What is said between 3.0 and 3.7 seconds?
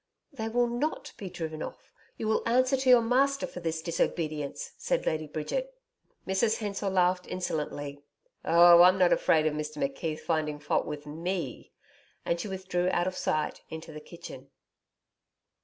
master for